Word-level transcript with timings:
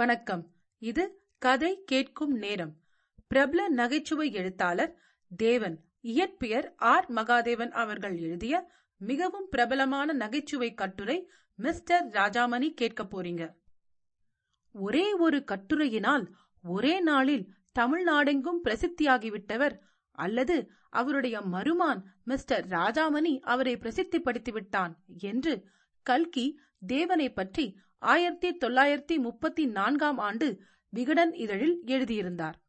வணக்கம். 0.00 0.50
இது 0.78 1.22
கதை 1.38 1.82
கேட்கும் 1.84 2.32
நேரம். 2.32 2.76
பிரபல 3.26 3.68
நகைச்சுவை 3.68 4.32
எழுத்தாளர் 4.32 4.98
தேவன் 5.36 5.84
இயற்பெயர் 6.00 6.74
ஆர். 6.76 7.06
மகாதேவன் 7.12 7.70
அவர்கள் 7.70 8.16
எழுதிய 8.16 8.70
மிகவும் 8.96 9.46
பிரபலமான 9.50 10.12
நகைச்சுவை 10.12 10.74
கட்டுரை 10.74 11.30
மிஸ்டர் 11.54 12.08
ராஜாமணி 12.08 12.74
கேட்க 12.74 13.04
போறீங்க. 13.04 13.54
ஒரே 14.72 15.12
ஒரு 15.12 15.44
கட்டுரையினால் 15.46 16.26
ஒரே 16.62 17.00
நாளில் 17.00 17.54
தமிழ்நாடெங்கும் 17.78 18.60
பிரசித்தியாகிவிட்டவர் 18.64 19.78
அல்லது 20.12 20.70
அவருடைய 20.90 21.40
மருமான் 21.40 22.02
மிஸ்டர் 22.24 22.66
ராஜாமணி 22.66 23.40
அவரை 23.40 23.76
பிரசித்திப்படுத்திவிட்டான் 23.76 24.94
என்று 25.18 25.68
கல்கி 26.02 26.60
தேவனை 26.86 27.32
பற்றி 27.32 27.78
ஆயிரத்தி 27.98 28.56
தொள்ளாயிரத்தி 28.56 29.16
முப்பத்தி 29.16 29.66
நான்காம் 29.66 30.18
ஆண்டு 30.18 30.60
விகடன் 30.88 31.32
இதழில் 31.32 31.82
எழுதியிருந்தார். 31.86 32.62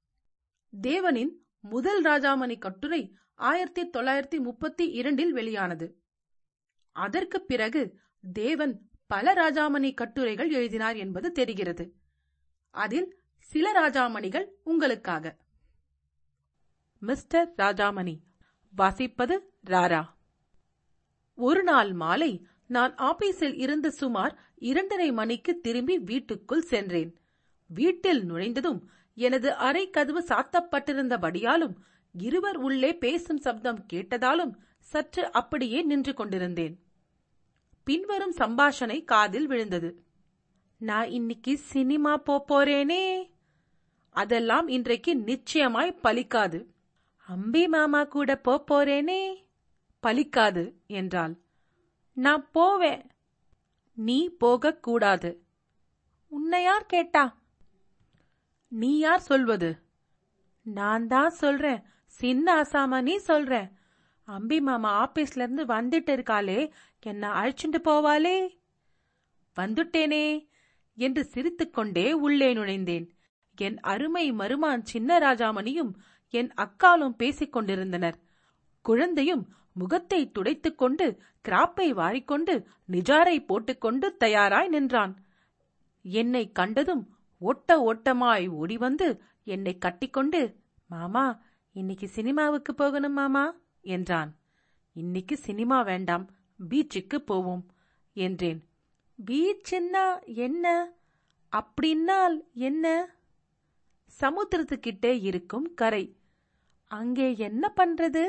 தேவனின் 0.82 1.30
முதல் 1.60 2.04
ராஜாமணி 2.04 2.58
கட்டுரை 2.58 3.16
ஆயிரத்தி 3.36 3.90
தொள்ளாயிரத்தி 3.90 4.40
முப்பத்தி 4.40 4.90
இரண்டில் 4.90 5.34
வெளியானது. 5.34 6.02
அதற்கு 6.92 7.42
பிறகு 7.42 8.00
தேவன் 8.34 8.90
பல 9.08 9.34
ராஜாமணி 9.34 9.94
கட்டுரைகள் 9.94 10.52
எழுதினார் 10.52 10.96
என்பது 10.96 11.32
தெரிகிறது. 11.32 11.96
அதில் 12.70 13.22
சில 13.38 13.72
ராஜாமணிகள் 13.72 14.60
உங்களுக்காக. 14.64 15.38
மிஸ்டர் 16.98 17.54
ராஜாமணி 17.58 18.20
வாசிப்பது 18.78 19.40
ராரா. 19.66 20.06
ஒரு 21.36 21.64
நாள் 21.64 21.94
மாலை 21.94 22.48
நான் 22.72 22.96
ஆபீஸில் 22.96 23.58
இருந்து 23.58 23.92
சுமார் 23.92 24.40
இரண்டரை 24.56 25.12
மணிக்கு 25.12 25.60
திரும்பி 25.60 26.00
வீட்டுக்குள் 26.00 26.62
சென்றேன். 26.62 27.18
வீட்டில் 27.68 28.26
நுழைந்ததும் 28.26 28.90
எனது 29.16 29.54
அறை 29.54 29.90
கதவு 29.90 30.22
சாத்தப்பட்டிருந்தபடியாலும் 30.22 31.74
இருவர் 32.12 32.58
உள்ளே 32.58 32.98
பேசும் 32.98 33.38
சப்தம் 33.38 33.86
கேட்டதாலும் 33.94 34.54
சற்று 34.80 35.32
அப்படியே 35.32 35.82
நின்று 35.82 36.14
கொண்டிருந்தேன். 36.14 36.80
பின்வரும் 37.84 38.34
சம்பாஷணை 38.34 39.04
காதில் 39.04 39.48
விழுந்தது. 39.48 40.04
நான் 40.78 41.10
இன்னைக்கு 41.10 41.58
சினிமா 41.58 42.22
போறேனே. 42.28 43.30
அதெல்லாம் 44.10 44.68
இன்றைக்கு 44.68 45.16
நிச்சயமாய் 45.16 46.00
பலிக்காது. 46.04 46.66
அம்பி 47.28 47.68
மாமா 47.68 48.04
கூட 48.04 48.42
போறேனே. 48.46 49.36
பலிக்காது 50.04 50.74
என்றாள். 50.88 51.41
நான் 52.14 52.50
போவேன். 52.52 53.10
நீ 53.94 54.30
போகக்கூடாது. 54.30 55.44
உன்னை 56.28 56.64
யார் 56.64 56.86
கேட்டா? 56.86 57.38
நீ 58.68 58.98
யார் 58.98 59.20
சொல்வது? 59.20 59.82
நான் 60.62 61.08
தான் 61.08 61.30
சொல்றேன். 61.30 61.84
சின்ன 62.06 62.62
ஆசாமா 62.62 63.02
நீ 63.02 63.18
சொல்ற. 63.18 63.72
அம்பி 64.24 64.62
மாமா 64.62 65.12
ஆபீஸ்ல 65.12 65.36
இருந்து 65.36 65.66
வந்துட்டு 65.66 66.10
இருக்காளே. 66.10 66.72
என்ன 67.00 67.34
அழைச்சிட்டு 67.42 67.80
போவாளே. 67.84 68.60
வந்துட்டேனே 69.56 70.50
என்று 70.96 71.26
சிரித்துக்கொண்டே 71.26 72.14
உள்ளே 72.14 72.54
நுழைந்தேன். 72.54 73.10
என் 73.56 73.80
அருமை 73.80 74.32
மருமான் 74.32 74.84
சின்ன 74.84 75.20
ராஜாமணியும் 75.20 75.94
என் 76.30 76.54
அக்காலும் 76.58 77.16
பேசிக் 77.16 77.52
கொண்டிருந்தனர் 77.52 78.20
குழந்தையும் 78.82 79.54
முகத்தை 79.74 80.32
துடைத்துக் 80.32 80.78
கொண்டு 80.78 81.22
கிராப்பை 81.48 81.88
வாரிக்கொண்டு 81.94 82.66
நிஜாரை 82.92 83.46
போட்டுக்கொண்டு 83.46 84.18
தயாராய் 84.18 84.68
நின்றான். 84.68 85.14
என்னை 86.02 86.52
கண்டதும் 86.52 87.18
ஓட்ட 87.38 87.80
ஓட்டமாய் 87.80 88.48
ஓடி 88.48 88.78
வந்து 88.78 89.22
என்னை 89.44 89.78
கட்டிக்கொண்டு 89.78 90.42
மாமா 90.88 91.42
இன்னைக்கு 91.74 92.08
சினிமாவுக்கு 92.08 92.74
போகணும் 92.74 93.14
மாமா 93.14 93.56
என்றான். 93.82 94.32
இன்னைக்கு 94.94 95.38
சினிமா 95.38 95.82
வேண்டாம் 95.82 96.30
பீச்சுக்கு 96.70 97.16
போவோம் 97.16 97.66
என்றேன். 98.14 98.60
பீச்சுன்னா 99.26 100.06
என்ன? 100.26 100.94
அப்படின்னால் 101.52 102.36
என்ன? 102.54 103.16
சமுத்திரத்துக்கிட்டே 104.20 105.22
இருக்கும் 105.22 105.74
கரை. 105.74 106.18
அங்கே 106.88 107.38
என்ன 107.38 107.74
பண்றது? 107.76 108.24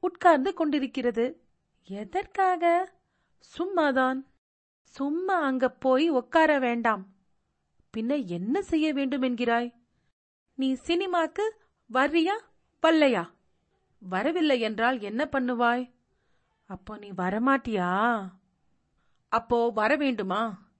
உட்கார்ந்து 0.00 0.54
கொண்டிருக்கிறது. 0.54 1.44
எதற்காக? 1.84 2.92
சும்மாதான். 3.58 4.26
சும்மா 4.80 5.40
அங்க 5.40 5.70
போய் 5.70 6.08
உட்கார 6.08 6.58
வேண்டாம். 6.58 7.08
பின்ன 7.96 8.26
என்ன 8.26 8.62
செய்ய 8.62 8.92
வேண்டும் 8.92 9.22
என்கிறாய்? 9.22 9.74
நீ 10.54 10.72
சினிமாக்கு 10.86 11.50
வர்றியா 11.92 12.36
வல்லையா 12.82 13.30
வரவில்லை 13.98 14.60
என்றால் 14.60 15.00
என்ன 15.00 15.28
பண்ணுவாய்? 15.32 15.94
அப்போ 16.64 16.96
நீ 16.96 17.10
வரமாட்டியா? 17.10 17.90
அப்போ 19.28 19.70
வர 19.70 19.96
வேண்டுமா? 19.96 20.72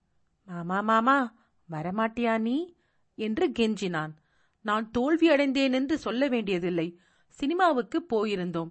மாமா 0.44 0.80
மாமா 0.80 1.34
வரமாட்டியா 1.70 2.38
நீ? 2.38 2.76
என்று 3.14 3.48
கெஞ்சினான். 3.48 4.12
நான் 4.60 4.90
தோல்வி 4.90 5.30
அடைந்தேன் 5.30 5.72
என்று 5.72 5.98
சொல்ல 5.98 6.28
வேண்டியதில்லை. 6.28 6.98
சினிமாவுக்கு 7.28 8.06
போயிருந்தோம். 8.12 8.70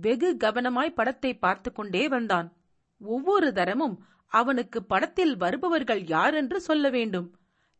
வெகு 0.00 0.36
கவனமாய் 0.44 0.94
படத்தை 0.94 1.38
பார்த்து 1.38 1.72
கொண்டே 1.72 2.08
வந்தான். 2.08 2.52
ஒவ்வொரு 3.00 3.52
தரமும் 3.52 3.96
அவனுக்கு 4.26 4.84
படத்தில் 4.84 5.36
வருபவர்கள் 5.36 6.02
யார் 6.06 6.34
என்று 6.34 6.60
சொல்ல 6.60 6.90
வேண்டும்? 6.90 7.28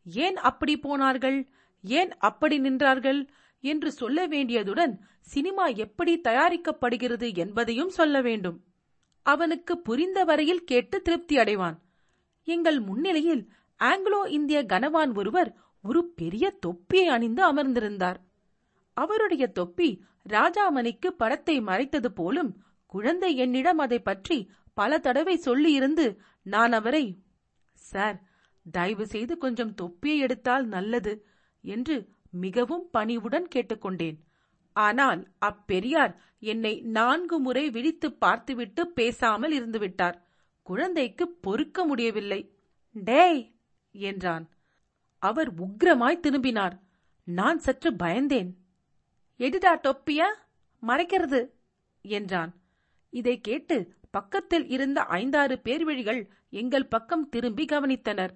ஏன் 0.05 0.37
அப்படி 0.37 0.77
போனார்கள்? 0.77 1.49
ஏன் 1.81 2.17
அப்படி 2.17 2.59
நின்றார்கள்? 2.59 3.27
என்று 3.61 3.91
சொல்ல 3.91 4.27
வேண்டியதுடன் 4.27 4.93
சினிமா 5.21 5.65
எப்படி 5.65 6.21
தயாரிக்கப்படுகிறது 6.23 7.35
என்பதையும் 7.35 7.89
சொல்ல 7.89 8.21
வேண்டும். 8.21 8.63
அவனுக்கு 9.21 9.79
புரிந்த 9.79 10.23
வரையில் 10.23 10.63
கேட்டு 10.63 11.01
திருப்தி 11.01 11.35
அடைவான். 11.35 11.77
எங்கள் 12.43 12.79
முன்னிலையில் 12.79 13.43
ஆங்கிலோ 13.79 14.21
இந்திய 14.29 14.63
கனவான் 14.63 15.13
ஒருவர் 15.13 15.55
ஒரு 15.83 16.05
பெரிய 16.15 16.49
தொப்பியை 16.59 17.07
அணிந்து 17.07 17.41
அமர்ந்திருந்தார். 17.53 18.19
அவருடைய 18.93 19.51
தொப்பி 19.51 19.89
ராஜாமணிக்கு 20.25 21.07
படத்தை 21.07 21.61
மறைத்தது 21.61 22.11
போலும் 22.11 22.51
குழந்தை 22.85 23.35
என்னிடம் 23.35 23.77
அதை 23.77 23.99
பற்றி 23.99 24.51
பல 24.73 24.99
தடவை 24.99 25.37
சொல்லியிருந்து 25.37 26.21
நான் 26.41 26.71
அவரை 26.71 27.23
சார் 27.73 28.17
தயவு 28.65 29.05
செய்து 29.07 29.37
கொஞ்சம் 29.37 29.73
தொப்பியை 29.73 30.17
எடுத்தால் 30.17 30.65
நல்லது 30.65 31.13
என்று 31.63 31.95
மிகவும் 32.29 32.89
பணிவுடன் 32.91 33.47
கேட்டுக்கொண்டேன். 33.55 34.17
ஆனால் 34.73 35.21
அப்பெரியார் 35.39 36.13
என்னை 36.39 36.81
நான்கு 36.81 37.39
முறை 37.39 37.69
விழித்து 37.69 38.13
பார்த்துவிட்டு 38.13 38.87
பேசாமல் 38.87 39.51
இருந்துவிட்டார். 39.51 40.17
குழந்தைக்கு 40.61 41.27
பொறுக்க 41.27 41.85
முடியவில்லை. 41.85 42.53
டேய் 42.93 43.41
என்றான். 43.91 44.45
அவர் 45.17 45.49
உக்ரமாய் 45.59 46.19
திரும்பினார். 46.19 46.75
நான் 47.23 47.59
சற்று 47.59 47.93
பயந்தேன். 47.93 48.51
எடிடா 49.39 49.79
தொப்பிய? 49.79 50.35
மறைக்கிறது 50.87 51.49
என்றான். 52.01 52.53
இதை 53.09 53.41
கேட்டு 53.41 53.93
பக்கத்தில் 54.11 54.67
இருந்த 54.67 55.03
ஐந்தாறு 55.03 55.59
பேர்வழிகள் 55.63 56.27
எங்கள் 56.49 56.85
பக்கம் 56.85 57.29
திரும்பி 57.29 57.65
கவனித்தனர். 57.65 58.29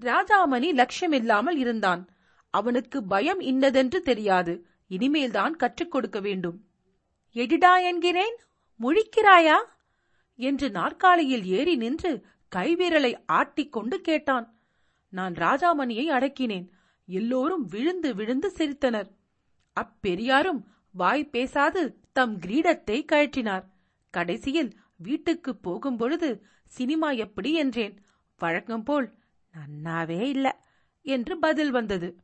ராஜாமணி 0.00 0.72
லட்சியமில்லாமல் 0.72 1.56
இருந்தான். 1.56 2.08
அவனுக்கு 2.50 3.04
பயம் 3.04 3.40
இன்னதென்று 3.40 4.02
தெரியாது. 4.02 4.66
இனிமேல்தான் 4.88 5.56
கற்றுக் 5.56 5.90
கொடுக்க 5.90 6.20
வேண்டும். 6.20 6.64
எடிடா 7.34 7.82
என்கிறேன்? 7.82 8.36
முழிக்கிறாயா? 8.80 9.56
என்று 10.36 10.70
நாற்காலியில் 10.70 11.44
ஏறி 11.44 11.76
நின்று 11.76 12.26
கைவிரலை 12.56 13.24
ஆட்டிக்கொண்டு 13.32 13.94
கேட்டான். 13.94 14.58
நான் 15.08 15.32
ராஜாமணியை 15.32 16.10
அடக்கினேன். 16.10 16.68
எல்லோரும் 17.06 17.64
விழுந்து 17.64 18.14
விழுந்து 18.14 18.52
சிரித்தனர். 18.56 19.16
அப்பெரியாரும் 19.80 20.62
வாய் 20.90 21.24
பேசாது 21.24 22.00
தம் 22.12 22.38
கிரீடத்தை 22.38 23.04
கழற்றினார். 23.04 23.64
கடைசியில் 24.10 24.78
வீட்டுக்கு 24.96 25.56
போகும்பொழுது 25.56 26.40
சினிமா 26.64 27.10
எப்படி 27.10 27.52
என்றேன். 27.52 28.02
வழக்கம் 28.38 28.82
போல் 28.82 29.14
நன்னாவே 29.54 30.20
இல்ல 30.20 30.60
என்று 31.02 31.38
பதில் 31.38 31.70
வந்தது. 31.70 32.20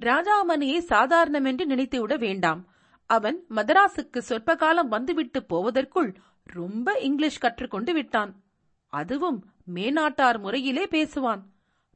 ராஜாமணியை 0.00 0.80
சாதாரணமென்று 0.88 1.64
நினைத்துவிட 1.64 2.18
வேண்டாம். 2.18 2.68
அவன் 3.06 3.44
மதராசுக்கு 3.50 4.18
சொற்ப 4.18 4.56
காலம் 4.56 4.88
வந்துவிட்டு 4.88 5.44
போவதற்குள் 5.44 6.14
ரொம்ப 6.44 6.98
இங்கிலீஷ் 6.98 7.42
கற்றுக்கொண்டு 7.42 7.92
விட்டான். 7.92 8.42
அதுவும் 8.86 9.44
மேனாட்டார் 9.74 10.40
முறையிலே 10.40 10.84
பேசுவான். 10.86 11.42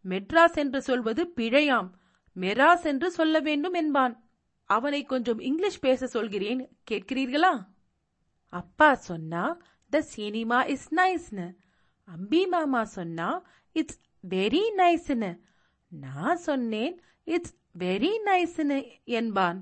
மெட்ராஸ் 0.08 0.54
என்று 0.54 0.82
சொல்வது 0.82 1.32
பிழையாம். 1.36 1.90
மெராஸ் 2.36 2.84
என்று 2.84 3.10
சொல்ல 3.10 3.40
வேண்டும் 3.40 3.72
என்பான். 3.72 4.23
அவனை 4.64 5.04
கொஞ்சம் 5.04 5.38
இங்கிலீஷ் 5.38 5.80
பேச 5.80 6.06
சொல்கிறேன். 6.06 6.78
கேட்கிறீர்களா? 6.90 7.52
அப்பா 8.48 8.94
சொன்னா 8.94 9.60
த 9.90 10.00
சினிமா 10.02 10.62
இஸ் 10.64 10.94
நைஸ்னு 10.94 11.46
அம்பி 12.04 12.46
மாமா 12.46 12.84
சொன்னா 12.84 13.28
இட்ஸ் 13.72 14.00
வெரி 14.28 14.62
நைஸ்னு 14.76 15.30
நான் 15.88 16.36
சொன்னேன் 16.36 17.00
இட்ஸ் 17.24 17.54
வெரி 17.78 18.12
நைஸ்னு 18.26 18.78
என்பான். 19.04 19.60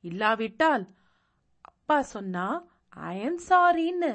இல்லாவிட்டால் 0.00 0.84
அப்பா 1.60 2.02
சொன்னா 2.02 2.46
ஐ 2.88 3.20
எம் 3.20 3.40
சாரின்னு 3.48 4.12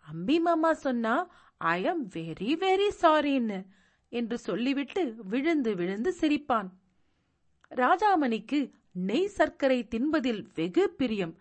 அம்பி 0.00 0.40
மாமா 0.40 0.72
சொன்னா 0.72 1.14
ஐ 1.56 1.82
எம் 1.82 2.08
வெரி 2.08 2.50
வெரி 2.64 2.88
சாரின்னு 3.02 3.66
என்று 4.08 4.38
சொல்லிவிட்டு 4.38 5.14
விழுந்து 5.24 5.74
விழுந்து 5.74 6.10
சிரிப்பான். 6.20 6.68
ராஜாமணிக்கு 7.68 8.60
நெய் 8.94 9.28
சர்க்கரை 9.28 9.78
தின்பதில் 9.90 10.42
வெகு 10.54 10.90
பிரியம். 10.90 11.34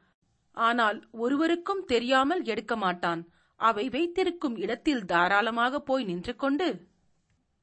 ஆனால் 0.57 1.07
ஒருவருக்கும் 1.11 1.83
தெரியாமல் 1.85 2.43
எடுக்க 2.43 2.75
மாட்டான். 2.75 3.21
அவை 3.55 3.89
வைத்திருக்கும் 3.89 4.55
இடத்தில் 4.55 5.05
தாராளமாக 5.05 5.79
போய் 5.79 6.03
நின்று 6.03 6.35
கொண்டு 6.35 6.67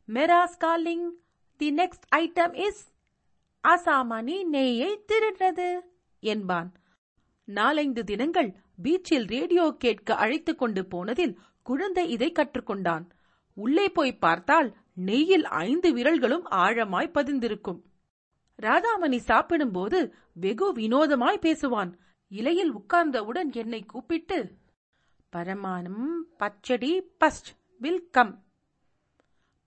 Madras 0.08 0.56
calling 0.58 1.10
the 1.56 1.74
next 1.74 2.06
item 2.16 2.54
is 2.66 2.82
அசாமானி 3.64 4.36
நெய்யை 4.52 4.92
திருடுறது 5.08 5.80
என்பான். 6.22 6.70
நாலைந்து 7.44 8.04
தினங்கள் 8.04 8.50
பீச்சில் 8.82 9.26
ரேடியோ 9.26 9.74
கேட்க 9.78 10.14
அழைத்துக் 10.14 10.58
கொண்டு 10.58 10.86
போனதில் 10.86 11.38
குழந்தை 11.62 12.10
இதை 12.10 12.32
கற்றுக்கொண்டான். 12.32 13.04
உள்ளே 13.54 13.88
போய் 13.88 14.16
பார்த்தால் 14.16 14.76
நெய்யில் 14.94 15.44
ஐந்து 15.44 15.88
விரல்களும் 15.96 16.46
ஆழமாய் 16.50 17.14
பதிந்திருக்கும். 17.14 17.80
ராதாமணி 18.60 19.18
சாப்பிடும்போது 19.18 19.98
வெகு 20.34 20.66
வினோதமாய் 20.74 21.44
பேசுவான். 21.46 21.92
இலையில் 22.30 22.72
உட்கார்ந்தவுடன் 22.74 23.50
என்னை 23.52 23.80
கூப்பிட்டு 23.92 24.38
பரமானம் 25.36 26.06
பச்சடி 26.36 26.92
பஸ்ட் 27.20 27.50
வில் 27.78 28.08
கம். 28.10 28.32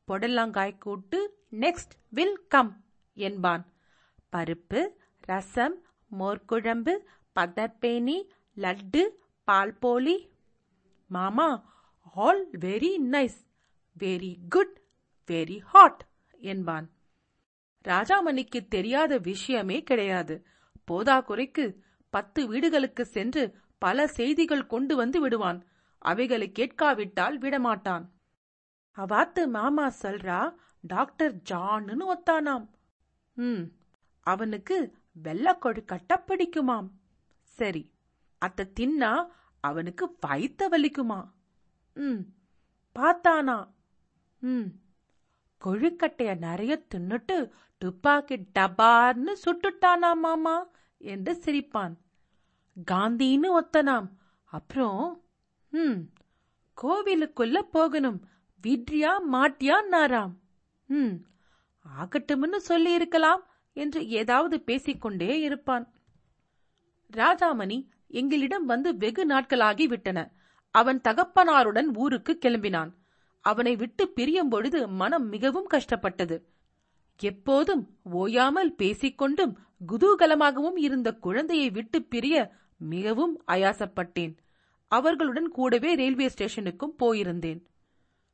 பொடலங்காய் 0.08 0.78
கூட்டு 0.78 1.20
நெக்ஸ்ட் 1.52 1.96
வில் 2.10 2.38
கம் 2.48 2.72
என்பான். 3.14 3.64
பருப்பு 4.32 4.82
ரசம் 5.22 5.78
மோர்க்குழம்பு 6.20 6.94
பதப்பேனி 7.40 8.18
லட்டு 8.56 9.04
பால்போலி. 9.48 10.18
மாமா 11.08 11.50
all 12.16 12.44
very 12.60 12.92
nice 13.14 13.40
very 14.00 14.34
good 14.50 14.76
very 15.30 15.60
hot 15.72 16.04
என்பான். 16.52 16.88
ராஜாமணிக்கு 17.88 18.68
தெரியாத 18.68 19.18
விஷயமே 19.18 19.84
கிடையாது. 19.84 20.36
போதா 20.84 21.22
குறைக்கு 21.22 21.66
பத்து 22.14 22.48
வீடுகளுக்கு 22.48 23.06
சென்று 23.06 23.44
பல 23.78 24.08
செய்திகள் 24.08 24.66
கொண்டு 24.66 24.96
வந்து 24.96 25.20
விடுவான். 25.20 25.60
அவைகளை 25.98 26.52
கேட்காவிட்டால் 26.52 27.38
விடமாட்டான். 27.38 28.06
அவாத்து 28.98 29.48
மாமா 29.48 29.92
சொல்றா 30.02 30.56
டாக்டர் 30.82 31.36
ஜான்னு 31.50 32.06
ஒத்தானாம். 32.08 32.68
ம் 33.34 33.64
அவனுக்கு 34.20 34.78
வெள்ளக்கொடு 35.24 35.86
கட்ட 35.86 36.24
பிடிக்குமாம். 36.28 36.90
சரி 37.42 37.84
அத்த 38.46 38.72
தின்னா 38.80 39.14
அவனுக்கு 39.64 40.18
வயித்த 40.28 40.62
வலிக்குமா? 40.72 41.20
ம் 41.94 42.22
பார்த்தானா? 42.96 43.58
ம் 44.42 44.68
கொழுக்கட்டைய 45.66 46.38
நிறைய 46.38 46.84
தின்னுட்டு 46.96 47.50
துப்பாக்கி 47.78 48.36
டபார்னு 48.60 49.34
சுட்டுட்டானா 49.46 50.16
மாமா 50.16 50.70
என்று 50.98 51.34
சிரிப்பான். 51.46 51.94
காந்தின்னு 52.92 53.50
ஒத்தனாம். 53.62 54.08
அப்புறம் 54.44 55.24
ம் 55.70 55.98
கோவிலுக்குள்ள 56.82 57.60
போகணும். 57.60 58.20
விட்ரியா 58.64 59.12
மாட்டியா 59.32 59.88
நாராம். 59.88 60.34
ம் 60.86 61.14
ஆகட்டும்னு 61.86 62.56
சொல்லி 62.56 62.92
இருக்கலாம் 62.94 63.44
என்று 63.74 64.08
ஏதாவது 64.08 64.62
பேசிக்கொண்டே 64.62 65.40
இருப்பான். 65.40 65.86
ராஜாமணி 67.14 67.78
எங்களிடம் 68.08 68.66
வந்து 68.66 68.98
வெகு 68.98 69.26
நாட்களாகி 69.26 69.88
விட்டன. 69.88 70.32
அவன் 70.76 71.02
தகப்பனாருடன் 71.08 71.90
ஊருக்கு 71.96 72.40
கிளம்பினான். 72.42 72.92
அவனை 73.44 73.76
விட்டு 73.76 74.10
பிரியும் 74.10 74.50
பொழுது 74.50 74.88
மனம் 74.88 75.28
மிகவும் 75.28 75.68
கஷ்டப்பட்டது. 75.68 76.48
எப்போதும் 77.20 78.00
ஓயாமல் 78.04 78.76
பேசிக்கொண்டும் 78.78 79.56
குதூகலமாகவும் 79.88 80.78
இருந்த 80.78 81.14
குழந்தையை 81.14 81.70
விட்டு 81.70 82.04
பிரிய 82.04 82.52
மிகவும் 82.78 83.44
அயாசப்பட்டேன் 83.48 84.38
அவர்களுடன் 84.88 85.50
கூடவே 85.50 85.96
ரயில்வே 85.96 86.28
ஸ்டேஷனுக்கும் 86.28 86.96
போயிருந்தேன். 87.00 87.62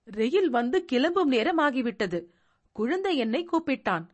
ரயில் 0.04 0.50
வந்து 0.50 0.86
கிளம்பும் 0.86 1.28
நேரம் 1.28 1.58
ஆகிவிட்டது. 1.58 2.26
குழந்தை 2.72 3.18
என்னை 3.18 3.46
கூப்பிட்டான். 3.46 4.06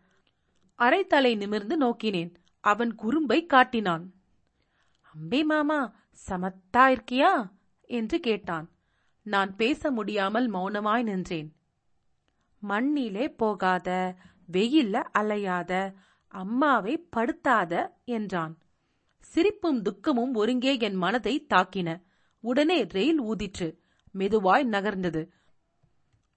அரைத்தலை 0.78 1.38
நிமிர்ந்து 1.38 1.78
நோக்கினேன். 1.78 2.34
அவன் 2.60 2.96
குறும்பை 2.96 3.46
காட்டினான். 3.46 4.14
அம்பே 5.14 5.44
மாமா 5.44 5.80
சமத்தா 6.30 6.78
இருக்கியா? 6.78 7.52
என்று 7.82 8.20
கேட்டான். 8.20 8.75
நான் 9.26 9.56
பேச 9.56 9.92
முடியாமல் 9.92 10.48
மௌனமாய் 10.52 11.04
நின்றேன். 11.04 11.50
மண்ணிலே 12.64 13.26
போகாத 13.30 13.90
வெயில்ல 14.52 14.96
அலையாத 15.20 15.72
அம்மாவை 16.28 16.94
படுத்தாத 17.16 17.74
என்றான். 18.06 18.54
சிரிப்பும் 19.20 19.82
துக்கமும் 19.82 20.34
ஒருங்கே 20.34 20.74
என் 20.80 20.96
மனதை 20.96 21.48
தாக்கின. 21.54 21.90
உடனே 22.44 22.84
ரயில் 22.84 23.22
ஊதிற்று 23.22 23.68
மெதுவாய் 24.16 24.66
நகர்ந்தது. 24.66 25.24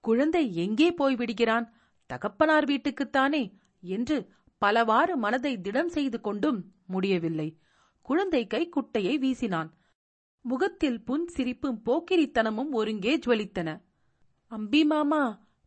குழந்தை 0.03 0.55
எங்கே 0.55 0.89
போய்விடுகிறான் 0.91 1.65
தகப்பனார் 2.09 2.65
வீட்டுக்குத்தானே? 2.65 3.43
என்று 3.83 4.17
பலவாறு 4.61 5.17
மனதை 5.17 5.61
திடம் 5.61 5.89
செய்து 5.89 6.21
கொண்டும் 6.21 6.59
முடியவில்லை. 6.85 7.49
குழந்தை 8.01 8.47
கை 8.47 8.69
குட்டையை 8.69 9.17
வீசினான். 9.17 9.69
முகத்தில் 10.45 10.99
புன் 11.03 11.27
சிரிப்பும் 11.27 11.81
போக்கிரித்தனமும் 11.85 12.71
ஒருங்கே 12.71 13.17
ஜுவலித்தன. 13.17 13.69
அம்பி 14.51 14.85
மாமா 14.85 15.23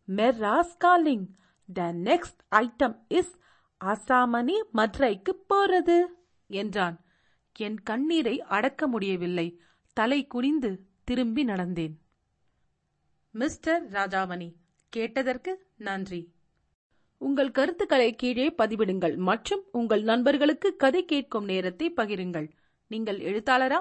Madras 0.09 0.77
calling. 0.79 1.27
The 1.69 1.93
next 1.93 2.43
item 2.51 2.97
is 3.09 3.35
அசாமணி 3.81 4.57
மதுரைக்கு 4.71 5.33
போறது 5.49 5.99
என்றான். 6.51 6.97
என் 7.57 7.83
கண்ணீரை 7.83 8.41
அடக்க 8.41 8.87
முடியவில்லை. 8.87 9.47
தலை 9.97 10.27
குனிந்து 10.27 10.71
திரும்பி 11.05 11.45
நடந்தேன். 11.45 11.95
மிஸ்டர் 13.35 13.83
ராஜாமணி 13.89 14.49
கேட்டதற்கு 14.93 15.53
நன்றி. 15.77 16.23
உங்கள் 17.21 17.51
கருத்துக்களை 17.51 18.15
கீழே 18.15 18.47
பதிவிடுங்கள் 18.59 19.17
மற்றும் 19.17 19.63
உங்கள் 19.73 20.03
நண்பர்களுக்கு 20.03 20.77
கதை 20.77 21.05
கேட்கும் 21.05 21.45
நேரத்தை 21.45 21.93
பகிருங்கள். 21.97 22.49
நீங்கள் 22.91 23.19
எழுத்தாளரா? 23.19 23.81